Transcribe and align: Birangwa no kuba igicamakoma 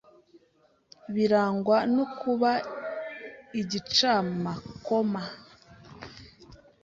Birangwa 1.13 1.77
no 1.95 2.05
kuba 2.19 2.51
igicamakoma 3.61 5.21